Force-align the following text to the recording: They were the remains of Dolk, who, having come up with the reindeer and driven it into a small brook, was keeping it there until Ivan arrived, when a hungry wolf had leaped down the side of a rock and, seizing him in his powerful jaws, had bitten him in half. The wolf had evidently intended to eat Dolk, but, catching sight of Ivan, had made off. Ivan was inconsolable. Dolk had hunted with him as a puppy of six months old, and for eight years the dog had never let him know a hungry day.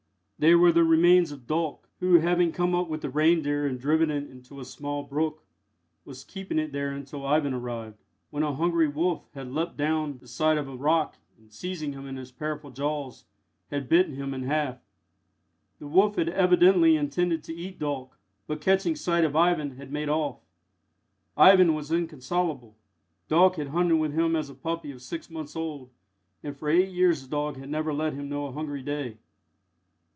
They 0.43 0.55
were 0.55 0.71
the 0.71 0.83
remains 0.83 1.31
of 1.31 1.45
Dolk, 1.45 1.87
who, 1.99 2.15
having 2.15 2.51
come 2.51 2.73
up 2.73 2.87
with 2.89 3.01
the 3.03 3.11
reindeer 3.11 3.67
and 3.67 3.79
driven 3.79 4.09
it 4.09 4.27
into 4.27 4.59
a 4.59 4.65
small 4.65 5.03
brook, 5.03 5.43
was 6.03 6.23
keeping 6.23 6.57
it 6.57 6.71
there 6.71 6.89
until 6.93 7.27
Ivan 7.27 7.53
arrived, 7.53 7.99
when 8.31 8.41
a 8.41 8.51
hungry 8.55 8.87
wolf 8.87 9.27
had 9.35 9.51
leaped 9.53 9.77
down 9.77 10.17
the 10.17 10.27
side 10.27 10.57
of 10.57 10.67
a 10.67 10.75
rock 10.75 11.17
and, 11.37 11.53
seizing 11.53 11.93
him 11.93 12.07
in 12.07 12.15
his 12.15 12.31
powerful 12.31 12.71
jaws, 12.71 13.25
had 13.69 13.87
bitten 13.87 14.15
him 14.15 14.33
in 14.33 14.41
half. 14.41 14.79
The 15.77 15.85
wolf 15.85 16.15
had 16.15 16.29
evidently 16.29 16.95
intended 16.95 17.43
to 17.43 17.55
eat 17.55 17.77
Dolk, 17.77 18.17
but, 18.47 18.61
catching 18.61 18.95
sight 18.95 19.23
of 19.23 19.35
Ivan, 19.35 19.75
had 19.77 19.91
made 19.91 20.09
off. 20.09 20.39
Ivan 21.37 21.75
was 21.75 21.91
inconsolable. 21.91 22.75
Dolk 23.29 23.57
had 23.57 23.67
hunted 23.67 23.97
with 23.99 24.13
him 24.13 24.35
as 24.35 24.49
a 24.49 24.55
puppy 24.55 24.89
of 24.91 25.03
six 25.03 25.29
months 25.29 25.55
old, 25.55 25.91
and 26.41 26.57
for 26.57 26.67
eight 26.67 26.89
years 26.89 27.21
the 27.21 27.27
dog 27.29 27.57
had 27.57 27.69
never 27.69 27.93
let 27.93 28.13
him 28.13 28.27
know 28.27 28.47
a 28.47 28.51
hungry 28.53 28.81
day. 28.81 29.19